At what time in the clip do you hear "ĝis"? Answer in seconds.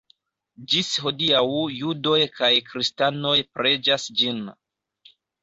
0.69-0.87